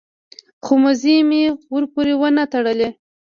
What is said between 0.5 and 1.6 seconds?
خو مزي مې